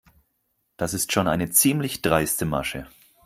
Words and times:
Das 0.77 0.95
ist 0.95 1.11
schon 1.11 1.27
eine 1.27 1.51
ziemlich 1.51 2.01
dreiste 2.01 2.45
Masche. 2.45 2.87